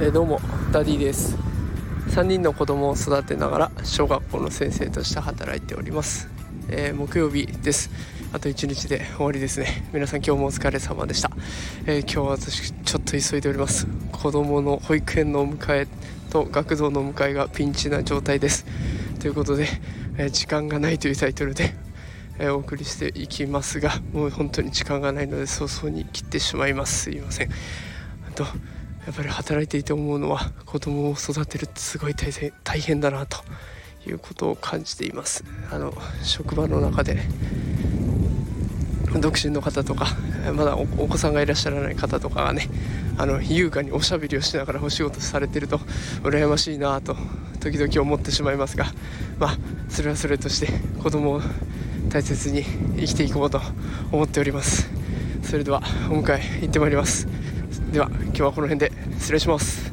[0.00, 0.40] えどうも
[0.72, 1.36] ダディです。
[2.08, 6.28] 3人の子供を育てながら小学校の先生として働いております、
[6.68, 7.88] えー木曜日です。
[8.32, 9.88] あと1日で終わりですね。
[9.92, 11.30] 皆さん今日もお疲れ様でした、
[11.86, 13.86] えー今日は私ちょっと急いでおります。
[14.10, 15.86] 子供の保育園のお迎え
[16.30, 18.66] と学童の迎えがピンチな状態です。
[19.20, 19.68] ということで、
[20.18, 21.74] えー時間がないというタイトルで
[22.38, 27.04] えーお送りしていきますが もう本当に時間がないので早々に切ってしまいます。
[27.04, 27.50] すいません。
[28.28, 28.50] あとや
[29.10, 33.38] っぱり働いていて思うのは子供を育てるってすごい大変大変だなと
[34.06, 35.44] いうことを感じています。
[35.70, 37.20] あの職場の中で
[39.20, 40.06] 独身の方とか
[40.54, 42.68] まだおお子さんがいらっしゃらない方とかがね
[43.18, 45.78] あの優雅におしゃべりをしながらお仕事されてると
[46.22, 47.16] 羨ましいなと
[47.60, 48.86] 時々思ってしまいますが
[49.38, 50.68] まあそれはそれとして
[51.02, 51.42] 子供を
[52.12, 52.62] 大切に
[52.98, 53.58] 生きていこうと
[54.12, 54.90] 思っております。
[55.42, 57.26] それではお迎え行ってまいります。
[57.90, 59.90] では今日はこの辺で失礼します。